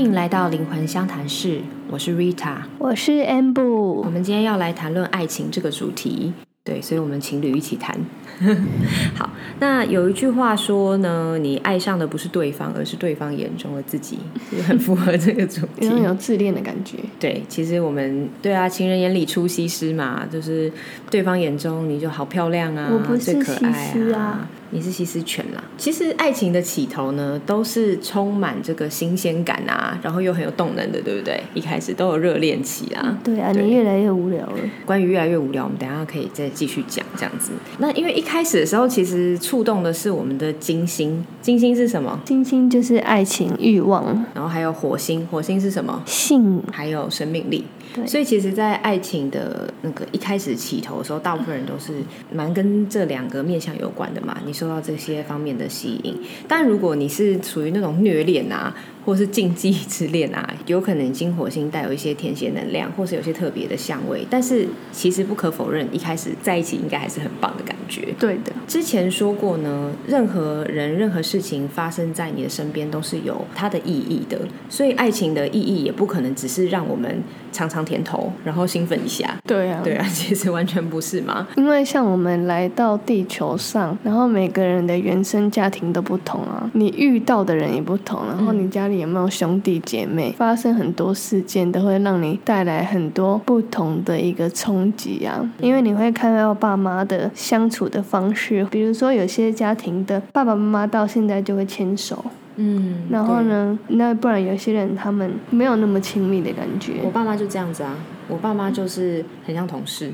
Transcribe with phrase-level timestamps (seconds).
[0.00, 3.62] 迎来到灵魂相谈室，我是 Rita，我是 Amber。
[3.62, 6.32] 我们今天要来谈论爱情这个主题，
[6.64, 7.94] 对，所以我们情侣一起谈。
[9.14, 9.28] 好，
[9.58, 14.18] 那有一句话说呢，你爱上的不是对方，而是对方眼中的自己，
[14.50, 15.86] 也很符合这个主题。
[15.86, 16.96] 有有自恋的感觉。
[17.18, 20.72] 对，其实我们对啊，情人眼里出西施嘛，就是
[21.10, 25.62] 对方眼中你就好漂亮啊，我不是最可爱啊你是西施犬啦。
[25.76, 31.42] 其实爱情的起头呢，都是充满这个新鲜感啊，然后又很有动能的，对不对？
[31.54, 33.18] 一开始都有热恋期啊。
[33.24, 34.56] 对啊，对你越来越无聊了。
[34.84, 37.52] 关于越来越无聊，我们等一下可以再继续讲这样子。
[37.78, 42.20] 那因为一开始的时候，其实触动的是我们的金星，金星是什么？
[42.24, 46.02] 金星就是爱情、欲望、然后还有火星，火星是什么？
[46.06, 46.62] 性。
[46.72, 47.64] 还有生命力。
[47.94, 51.94] 对所以其实，在爱情的那个一开始起头的时候，大部分人都是
[52.32, 54.36] 蛮跟这两个面向有关的嘛。
[54.46, 56.16] 你受到这些方面的吸引，
[56.46, 58.74] 但如果你是属于那种虐恋啊，
[59.04, 64.26] 或是禁忌之恋啊，有可能金火星带有一些天蝎能量，或是有些特别的香味。
[64.30, 68.14] 但是其实不可否认，一开始在一起应该还是很棒的感觉。
[68.18, 74.38] 对的，之前说过呢，任何人、任何事情发生在你的身边都是有它的意义的，
[74.68, 79.34] 所以爱情的意义也不可能只是让我们尝尝甜头，然后兴奋一下。
[79.46, 81.46] 对啊，对啊，其实完全不是嘛。
[81.56, 95.40] 因为像我们来到地球上，然后每个人的原生家庭都不同啊，你遇到的人也不同，然后你家里有没有兄弟姐妹，发生很多事件都会让你带来很多不同的一个冲击啊。
[95.60, 102.22] 因为你会看到爸妈的相处的方式，比如说有些家庭的爸爸妈妈到现在就会牵手，
[102.62, 107.00] 嗯，然后呢，那不然有些人他们没有那么亲密的感觉？。
[107.02, 107.96] 我爸妈就这样子啊，
[108.28, 110.12] 我爸妈就是很像同事，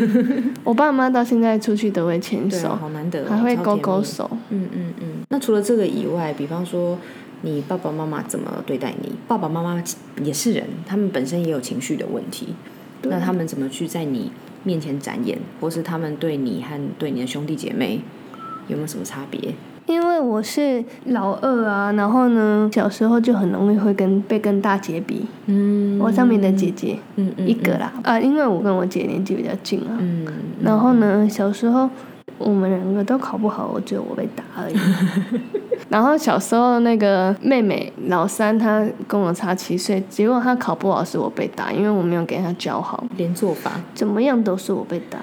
[0.64, 3.76] 我爸妈到现在出去都会牵手好难得哦、还会勾。
[3.76, 4.30] 勾手。
[4.48, 5.06] 嗯嗯嗯。
[5.28, 6.98] 那除了这个以外，比方说
[7.42, 9.12] 你爸爸妈妈怎么对待你？
[9.28, 9.82] 爸爸妈妈
[10.24, 12.54] 也是人，他们本身也有情绪的问题。
[13.02, 14.30] 那他们怎么去在你
[14.64, 18.00] 面前展演，或是他们对你和对你的兄弟姐妹
[18.68, 19.52] 有没有什么差别？
[19.86, 25.98] 因为我是老二啊，然后呢，小时候就很容易会跟被跟大姐比，嗯。
[25.98, 30.26] 我上面的姐姐嗯嗯一个啦，啊，因为我跟我姐年纪比较近啊，嗯，
[30.62, 31.88] 然后呢，小时候
[32.38, 34.74] 我们两个都考不好，我只有我被打而已。
[35.88, 45.18] 然后小时候那个妹妹老三，她跟我差七岁，结果她考不好是我被打，因为我没有给她教好，连做法怎么样都是我被打。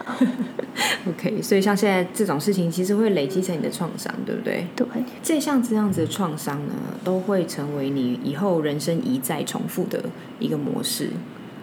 [1.07, 4.67] OK，所以像现在这种事情，其实会累积成你的创伤，对不对？
[4.75, 4.85] 对，
[5.23, 10.03] 这像这样子的创伤呢，都会成为你以后人生一再重复的
[10.39, 11.09] 一个模式。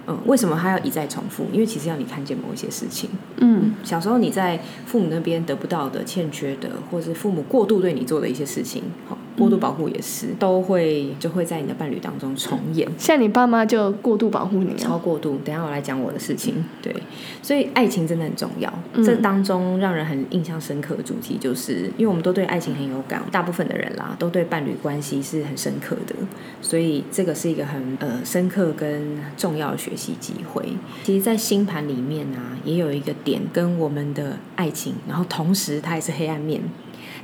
[0.06, 1.46] 嗯，为什么他要一再重复？
[1.52, 3.10] 因为其实要你看见某一些事情。
[3.38, 12.86] 嗯，小时候你在父母那边得不到的、欠缺的，或是父母过度对你做的一些事情，好，过度保护也是，都会就会在你的伴侣当中重演。
[12.98, 14.96] 像你爸妈就过度保护你啊超。
[15.06, 16.64] 过度，等一下我来讲我的事情。
[16.82, 16.92] 对，
[17.40, 18.72] 所以爱情真的很重要。
[18.94, 26.14] 嗯这当中让人很印象深刻的主题，就是因为我们都对爱情很有感，大部分的人啦都对伴侣关系是很深刻的，
[26.60, 30.64] 所以这个是一个很呃深刻跟重要的学习机会。
[31.04, 36.62] 其实，在星盘里面啊，也有一个点跟我们的爱情，然后同时它也是黑暗面，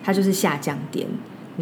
[0.05, 1.09] 它就是下降点。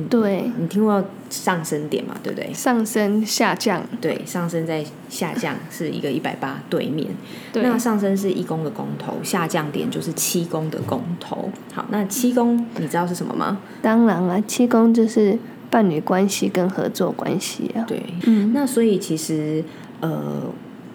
[0.08, 2.14] 对，你听过上升点嘛？
[2.22, 2.52] 对不对？
[2.54, 7.08] 上升下降，对，上升在下降是一个一百八对面，
[7.52, 11.50] 对，那上升是一宫的宫头，下降点就是七宫的宫头。
[11.72, 13.58] 好，那七宫你知道是什么吗？
[13.82, 15.36] 当然了，七宫就是
[15.70, 17.84] 伴侣关系跟合作关系啊。
[17.86, 19.64] 对，嗯，那所以其实
[20.00, 20.42] 呃，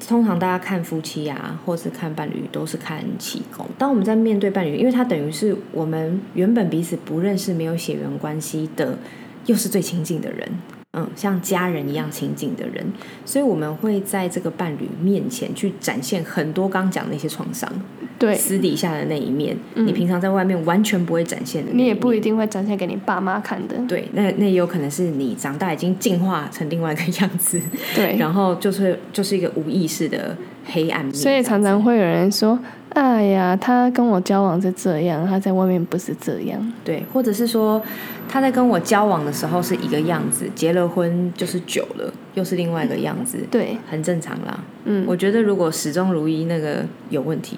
[0.07, 3.65] 通常大家看夫妻啊，或是看伴侣，都是看气功。
[3.77, 8.97] 当我们在面对伴侣，因为他等于是我们原本彼此不认识、没有血缘关系的，
[9.45, 10.47] 又是最亲近的人。
[10.95, 12.85] 嗯，像家人一样亲近的人，
[13.25, 17.69] 所以我们会在这个伴侣面前去展现很多刚讲那些创伤，
[18.17, 19.85] 对，私底下的那一面，嗯。
[19.85, 23.75] 你平常在外面完全不会展现的你也不一定会展现给你爸妈看的。
[23.87, 27.61] 对，那那也有可能是你长大已经进化成另外一个样子，
[27.93, 30.35] 对， 然后就是就是一个无意识的
[30.65, 32.57] 黑暗面，所以常常会有人说
[32.95, 36.73] ：“哎呀，他跟我交往是这样，他在外面不是这样。
[36.83, 37.81] 对，或者是说
[38.27, 44.59] 他在跟我交往的时候是一个样子，结了婚就是久了又是另外一个样子”，对，很正常啦。
[44.85, 47.57] 嗯，我觉得如果始终如一，那个有问题，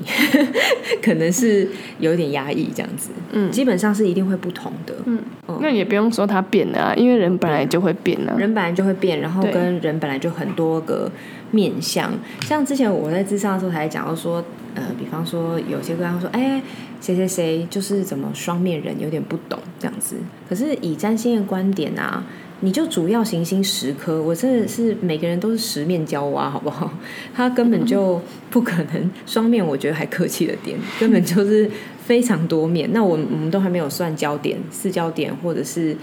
[1.02, 1.68] 可能是
[2.00, 3.10] 有点压抑这样子。
[3.32, 4.94] 嗯基本上是一定会不同的。
[5.06, 5.20] 嗯，
[5.62, 8.36] 那也不用说他变了啊，因为人本来就会变啊。
[8.38, 11.12] 人本来就会变，然后跟人本来就很多个
[11.52, 12.14] 面相。
[12.42, 14.44] 像之前我在智商的时候才讲到说，
[14.76, 16.62] 呃，比方说有些个案说，哎，
[17.00, 20.16] 谁谁谁就是怎么双面人，有点不懂这样子。
[20.50, 22.24] 可是以占星的观点啊，
[22.62, 26.92] 你就主要行星十颗，我真的是每个人都是十面娇娃，好不好？
[27.36, 31.70] 他根本就不可能双面，我觉得还客气了点，根本就是
[32.04, 32.90] 非常多面。
[32.92, 35.96] 那我我们都还没有算焦点、四焦点或者是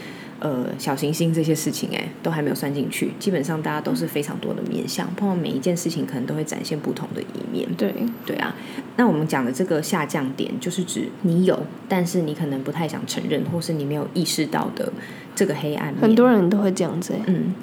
[0.45, 3.13] 呃小行星这些事情，哎，都还没有算进去。
[3.19, 7.67] 基本上大家都是非常多的面相，碰到每一件事情可能都会展现不同的一面。
[7.79, 7.95] 对
[8.27, 8.55] 对啊，
[8.97, 11.59] 那我们讲的这个下降点，就是指你有，
[11.89, 14.93] 但是你可能不太想承认，或是你没有意识到的
[15.35, 16.03] 这个黑暗面。
[16.03, 17.23] 很多人都会这样子欸。
[17.27, 17.55] 嗯，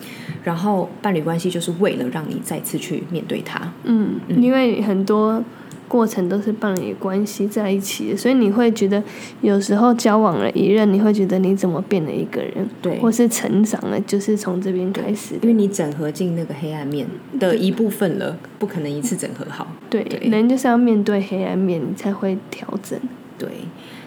[0.43, 3.71] 然后伴侣关系就是为了让你再次去面对它。
[3.83, 5.43] 嗯，因为很多
[5.91, 9.03] 过程都是伴侣关系在一起的，所以你会觉得
[9.41, 15.35] 有时候交往了一任，你会觉得你怎么变了一个人，对或是成长了，就是从这边开始。
[15.41, 17.05] 因为你整合进那个黑暗面
[17.37, 19.67] 的一部分了，不可能一次整合好。
[19.89, 22.97] 对，对人就是要面对黑暗面，你才会调整。
[23.37, 23.49] 对，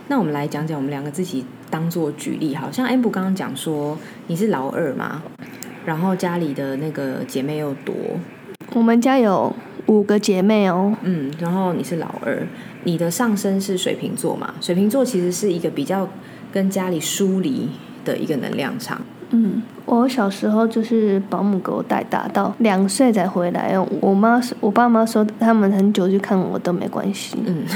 [0.08, 3.98] 那我们来讲讲我们两个自己当做举例，好像 Amber 刚刚讲说
[4.28, 5.22] 你是老二嘛，
[5.84, 7.94] 然后家里的那个姐妹又多，
[8.72, 9.54] 我们家有
[9.86, 12.46] 五个姐妹哦，嗯，然后你是老二，
[12.84, 14.54] 你的上升是水瓶座嘛？
[14.60, 16.08] 水瓶座其实是一个比较
[16.52, 17.68] 跟家里疏离
[18.04, 19.02] 的一个能量场。
[19.30, 23.86] 嗯，我小时候就是保姆给我带大，到两岁才回来哦。
[24.00, 27.64] 我妈说，我爸妈说他们很久去看我都没关系，嗯，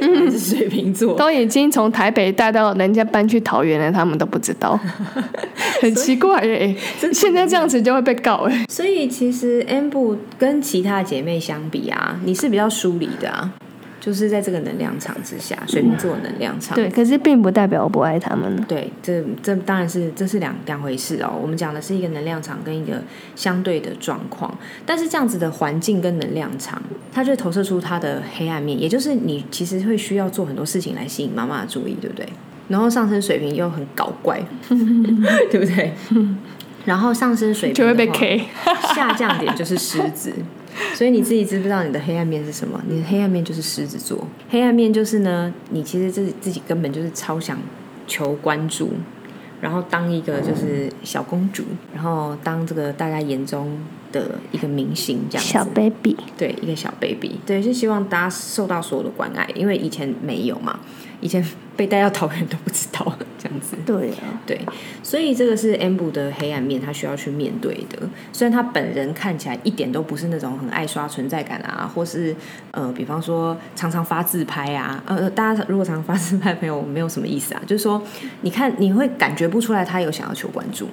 [0.00, 1.14] 还是水瓶座。
[1.16, 4.78] 都已经从台北带到人家搬去桃园了，他们都不知道，
[5.82, 6.74] 很奇怪耶。
[7.12, 8.64] 现在这样子就会被告哎。
[8.68, 13.52] 所以其实 Amber 跟其他姐妹相比啊，你是比较疏离的啊，
[14.04, 16.74] 就是在这个能量场之下，水瓶座能量场。
[16.74, 18.54] 对，可是并不代表我不爱他们。
[18.68, 21.32] 对，这这当然是这是两两回事哦。
[21.40, 23.02] 我们讲的是一个能量场跟一个
[23.34, 24.54] 相对的状况，
[24.84, 26.82] 但是这样子的环境跟能量场，
[27.14, 32.28] 它就投射出它的黑暗面，也就是你其实会需要做很多事情来吸引妈妈的注意，对不对？
[32.68, 34.38] 然后上升水平又很搞怪，
[35.50, 35.92] 对不对？
[36.84, 38.44] 然后上升水平就会被 K。
[38.94, 40.30] 下降点就是狮子，
[40.94, 42.82] 所以你自己知不知道你的黑暗面是什么？
[42.88, 44.26] 你的黑暗面就是狮子座。
[44.48, 47.58] 黑暗面就是呢，你其实自己自己根本就是超想
[48.06, 48.90] 求关注，
[49.60, 53.78] 然后当一个就是小公主，然后当这个大家眼中
[54.14, 55.52] 的一个明星这样子。
[55.52, 60.78] 小 baby，对，一个小 baby，对，是希望大家受到所有的关爱，因为以前没有嘛，
[61.20, 61.44] 以前
[61.76, 63.76] 被带到桃园都不知道这样子。
[63.84, 64.60] 对啊，对，
[65.02, 68.08] 所以这个是 Amber 的黑暗面，他需要去面对的。
[68.32, 72.34] 虽然他本人看起来一点都不是那种很爱刷存在感啊，或是
[72.70, 78.00] 呃，比方说常常发自拍啊，呃，大家如果常常发自拍的朋友，没有什么意思啊，就是说，
[78.42, 80.86] 你看你会感觉不出来他有想要求关注，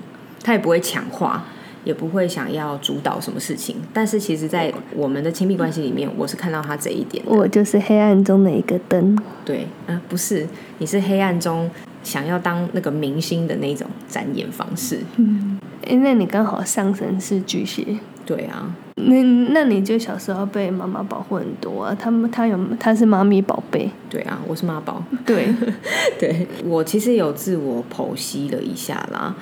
[0.43, 1.45] 他也不会强化。
[1.83, 7.23] 也不会想要主导什么事情，但是其实，在我们的亲密关系里面，我是看到他这一点。
[7.25, 9.17] 我就是黑暗中的一个灯。
[9.43, 10.47] 对，啊、不是，
[10.77, 11.69] 你是黑暗中
[12.03, 14.99] 想要当那个明星的那种展演方式。
[15.17, 21.97] 嗯，因为你刚好上升是巨蟹，对啊，那那你就小时候被妈妈保护很多啊。
[21.99, 25.03] 他们他有他是妈咪宝贝，对啊，我是妈宝。
[25.25, 25.47] 对，
[26.19, 29.35] 对我其实有自我剖析了一下啦，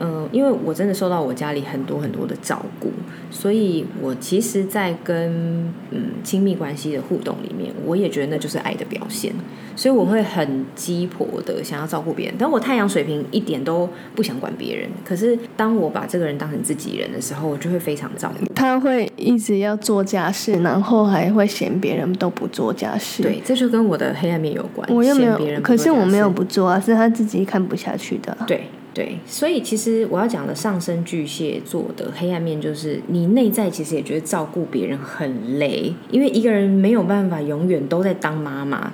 [0.00, 2.90] 嗯、因为我真的受到我家里很多很多的照顾，
[3.30, 9.32] 所以我其实，在跟嗯亲密关系的互动里面，我也觉得那就是爱的表现，
[9.76, 12.34] 所以我会很鸡婆的想要照顾别人。
[12.38, 18.52] 但我太阳水平一点都不想管别人，可是当我把这个人当成自己人的时候，我就会非常照顾。
[18.54, 24.88] 他会一直要做家事，然后还会嫌别人都不做家事。，对，这就跟我的黑暗面有关。
[24.92, 28.44] 我又没有，嫌别人可是我没有不做啊，是他自己看不下去的啊。
[28.46, 38.92] 对对，所以其实我要讲的上升巨蟹座的黑暗面，就是你内在其实也觉得照顾别人很累，因为一个人没有办法永远都在当妈妈，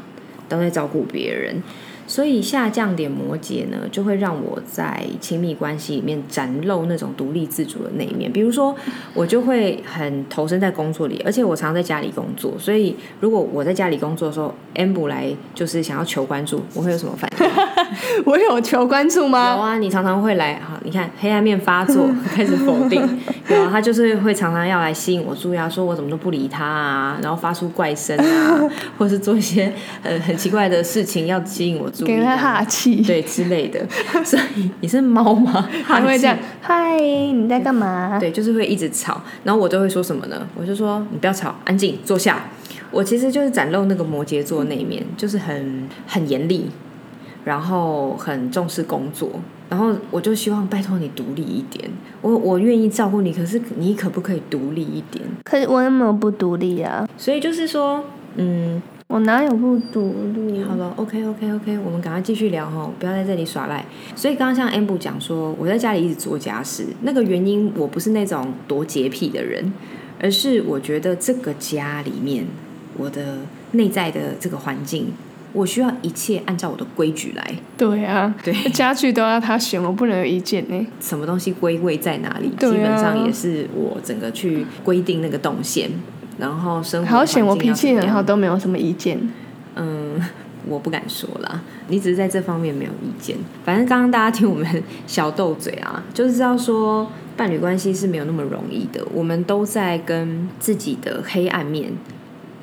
[0.48, 1.62] 都在照顾别人。
[2.10, 8.30] 所以下降点摩羯呢，就会让我在亲密关系里面展露那种独立自主的那一面。
[8.32, 8.74] 比如说，
[9.14, 17.46] 我就会很投身在工作里，而且我常在家里工作，所以如果我在家里工作的时候，amber 来就是想要求关注，我会有什么反应？
[18.26, 19.62] 我有求关注吗有？
[19.62, 23.00] 啊，你常常会来，好，你看黑暗面发作，开始否定。
[23.48, 28.60] 有啊，他就是会常常要来吸引我注意啊，说我怎么都不理他啊，然后发出怪声啊，
[28.98, 33.80] 或是做一些呃很奇怪的事情要吸引我注意、给他哈啊，气， 对之类的。
[34.24, 35.68] 所以你是猫吗？
[35.84, 36.36] 还会这样。。
[36.60, 38.18] 嗨，你在干嘛？
[38.20, 40.46] 对，就是会一直吵，然后我都会说什么呢？
[40.56, 42.44] 我就说你不要吵，安静坐下。
[42.90, 46.68] 我其实就是展露那个摩羯座那一面，就是很很严厉，
[47.44, 49.30] 然后很重视工作，
[49.68, 51.88] 然后我就希望拜托你独立一点。
[52.20, 55.24] 我我愿意照顾你，可是你可不可以独立一点？
[55.44, 57.08] 可是我有没有不独立啊？
[57.16, 58.04] 所以就是说，
[58.34, 60.62] 嗯，我哪有不独立？
[60.62, 63.84] 好了，OK OK OK，我们赶快继续聊哈，不要在这里耍赖。
[64.14, 69.72] 所以刚刚像 Amber 讲说，我在家里一直做家事，那个原因我不是那种多洁癖的人，
[70.20, 72.44] 而是我觉得这个家里面
[72.96, 73.38] 我的
[73.72, 75.08] 内在的这个环境，
[75.52, 77.54] 我需要一切按照我的规矩来。
[77.76, 80.86] 对啊，对，家具都要他选，我不能有意见呢。
[81.00, 85.90] 什么东西归位在哪里，啊基本上也是我整个去规定那个动线，
[86.40, 89.20] 然后生活好险，我脾气很好，都没有什么意见。
[89.76, 90.20] 嗯，
[90.66, 93.36] 我不敢说啦，你只是在这方面没有意见。
[93.64, 97.06] 反正刚刚大家听我们小斗嘴啊， 就是知道说
[97.36, 101.92] 伴侣关系是没有那么容易的，我们都在跟自己的黑暗面。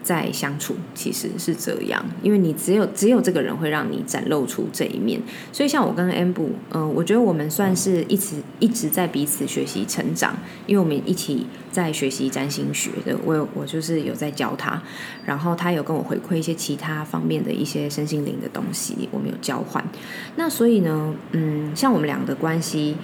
[0.08, 5.20] 在相处其实是这样，因为你只有只有这个人会让你展露出这一面，
[5.52, 6.34] 所以像我跟 amb
[6.72, 10.34] 嗯、我觉得我们算是一直一直在彼此学习成长，
[10.66, 14.82] 因为我们一起在学习占星学的，我有我就是有在教他，
[15.26, 19.84] 然后他有跟我回馈一些其他方面的一些身心灵的东西，我们有交换。
[20.38, 22.96] 那所以呢，嗯，像我们两个的关系。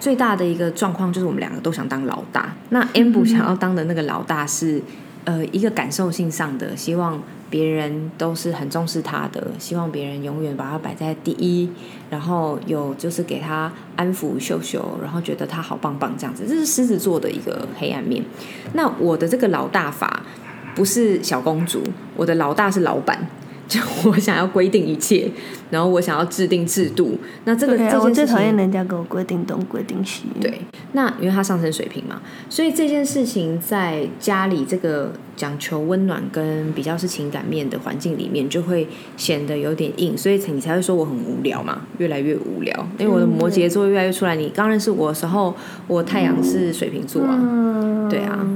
[0.00, 2.56] 最大的一个状况就是我们两个都想当老大。
[2.70, 4.80] 那 M 布想要当的那个老大是，
[5.24, 11.68] 呃，一个感受性上的，希望别人都是很重视他的，希望别人永远把他摆在第一，
[12.08, 18.24] 然后有就是给他安抚秀秀，然后觉得他好棒棒这样子，这是狮子座的一个黑暗面。
[18.72, 20.22] 那我的这个老大法
[20.74, 21.82] 不是小公主，
[22.16, 23.26] 我的老大是老板。
[23.72, 23.78] 就
[24.10, 25.30] 我想要规定一切，
[25.70, 27.16] 然后我想要制定制度。
[27.44, 30.24] 那这个、我最讨厌人家给我规定东规定西。
[30.40, 30.60] 对，
[30.90, 42.86] 那因为他上升水平嘛，所以这件事情在家里这个讲求温暖跟比较是情感面的环境里面，就会显得有点硬，所以你才会说我很无聊嘛，越来越无聊。
[42.98, 44.36] 因为我的摩羯座越来越出来。
[44.36, 45.54] 你刚认识我的时候，
[45.86, 48.46] 我太阳是水瓶座啊，嗯，对啊，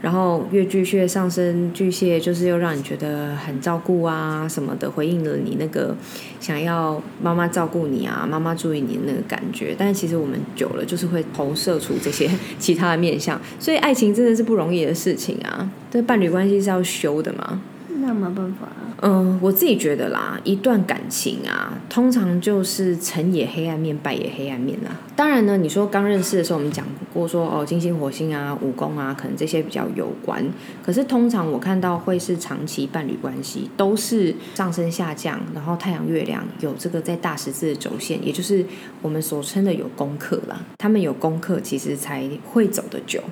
[0.00, 5.94] 然后越巨蟹上升巨蟹，就是又让你觉得很照顾啊什么的，回应了你那个
[6.40, 9.76] 想要妈妈照顾你啊，妈妈注意你的那个感觉。
[9.78, 15.70] 但是其实我们久了，就是会投射出这些其他的面相，所以爱情真的是不容易的事情啊。
[15.90, 17.60] 这伴侣关系是要修的吗。
[18.04, 18.96] 那没办法啊。
[19.02, 24.90] 嗯，我自己觉得啦，一段感情啊，通常就是成也黑暗面，败也黑暗面啦。
[25.14, 30.44] 当然呢，你说刚认识的时候，我们讲过说哦，金星、火星啊、武功啊，可能这些比较有关。
[30.84, 38.64] 可是通常我看到会是长期伴侣关系，都是上升下降，然后太阳、月亮有这个在大十字的轴线，也就是
[39.00, 40.60] 我们所称的有功课啦。
[40.78, 43.22] 他们有功课，其实才会走得久。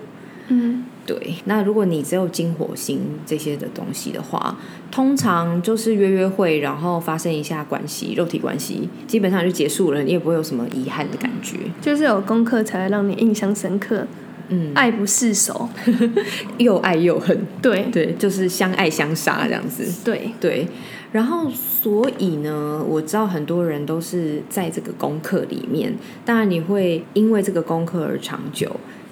[0.52, 4.56] 嗯，对，那如果你只有金火星这些的东西的话，
[4.90, 11.56] 通常就是约约会，然后发生一下关系，肉体关系，基本上就结束了，你也不会有什么遗憾的感觉。
[11.80, 14.04] 就是有功课才会让你印象深刻，
[14.48, 15.68] 嗯，爱不释手。
[16.58, 19.86] 又爱又恨，对对，就是相爱相杀这样子。
[20.04, 20.66] 对，对，
[21.12, 28.68] 然后所以呢，我知道很多人都是在这个功课里面，当然你会因为这个功课而长久。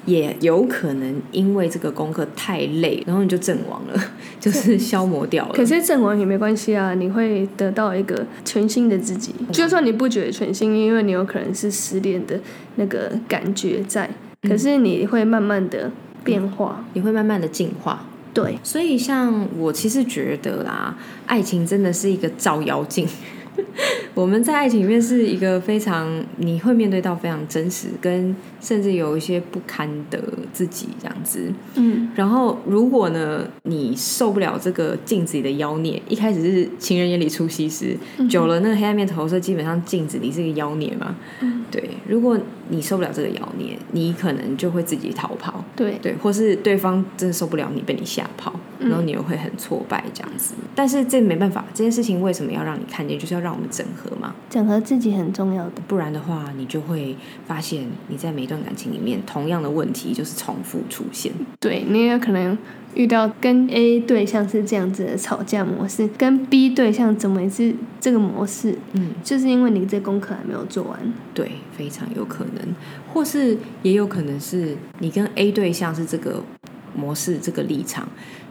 [0.09, 4.05] 也有可能因为这个功课太累，然后你就阵亡了，
[4.41, 5.53] 就是消磨掉了。
[5.53, 9.35] 可是阵亡也没关系啊，你会得到一个全新的自己。
[9.53, 12.41] 就算你不觉得全新，因为你有可能是失恋的
[12.77, 14.09] 那个感觉在，
[14.49, 15.91] 可是你会慢慢的
[16.25, 16.83] 变化。
[16.95, 18.07] 你会慢慢的进化。
[18.33, 20.97] 对，所以像我其实觉得啦，
[21.27, 23.07] 爱情真的是一个照妖镜。
[24.19, 30.21] 我们在爱情里面是一个非常，你会面对到非常真实，跟甚至有一些不堪的
[30.53, 31.53] 自己这样子。
[31.77, 37.97] 嗯，然后如果呢，你受不了这个镜子里的妖孽，一开始是情人眼里出西施，
[38.29, 41.15] 久了那个黑暗面投射，基本上镜子里是个妖孽嘛。
[41.41, 42.37] 嗯对，如果
[42.71, 45.63] 你受不了这个妖孽，你可能就会自己逃跑。
[45.77, 50.55] 对，对，或是对方真的受不了你，被你吓跑，然后你又会很挫败这样子。
[50.75, 53.17] 但是这没办法，这件事情为什么要让你看见？
[53.19, 55.83] 就是要让我们整合嘛，整合自己很重要的。
[55.87, 61.33] 不然的话，你就会发现你在每一段感情里面，同样的问题就是重复出现。
[61.61, 62.57] 对你也有可能
[62.95, 70.99] 遇到跟 A 对象是这样子的吵架模式，跟 B 对象怎么也是这个模式，嗯，就是因为你这功课还没有做完。
[71.35, 72.75] 对，非常有可能，
[73.13, 76.43] 或是也有可能是你跟 A 对象是这个
[76.95, 78.09] 模式、这个立场，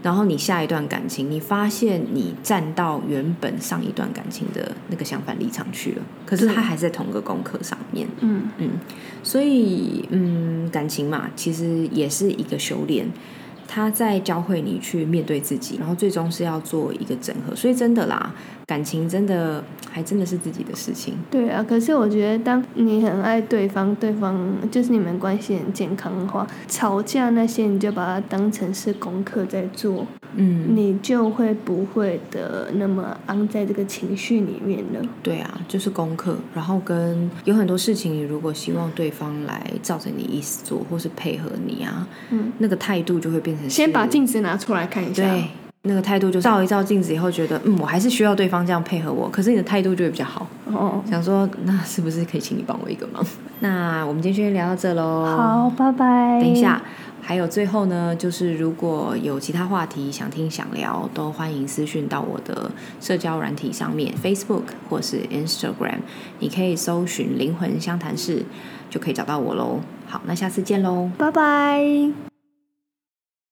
[0.08, 8.08] 然后你下一段感情，你发现你站到原本上一段感情的那个相反立场去了，可是他还在同个功课上面。
[8.22, 8.70] 嗯嗯，
[9.22, 13.06] 所以嗯，感情嘛，其实也是一个修炼，
[13.68, 17.54] 他在教会你去面对自己，然后最终是要做一个整合。
[17.54, 18.34] 所以真的啦，
[18.68, 21.16] 感情真的还真的是自己的事情。
[21.32, 24.38] 对啊，可是我觉得，当你很爱对方，对方
[24.70, 30.06] 就是你们关系很健康的话，吵架那些你就把它当成是功课在做，
[30.36, 35.02] 嗯，你就会不会的那么安在这个情绪里面了。
[35.24, 36.38] 对啊，就是功课。
[36.54, 45.24] 然后跟有很多事情，你如果希望对方来照着你意思做，或是配合你啊，嗯，那个态度就会变成先把镜子拿出来看一下。
[45.24, 45.46] 对。
[45.84, 49.30] 那个态度就照一照镜子以后，觉得嗯，我还是需要对方这样配合我。
[49.30, 53.26] 可是你的态度就会比较好，哦，想说那是不是可以请你帮我一个忙？
[53.60, 55.26] 那我们今天先聊到这喽。
[55.26, 56.40] 好，拜拜。
[56.42, 56.82] 等一下，
[57.22, 62.70] 还有最后呢，就是如果有其他话题想听想聊，都欢迎私讯到我的
[63.00, 66.00] 社交软体上面，Facebook 或是 Instagram，
[66.40, 68.44] 你可以搜寻“灵魂相谈室”，
[68.92, 69.80] 就可以找到我喽。
[70.06, 71.10] 好，那下次见喽。
[71.18, 72.27] 拜拜。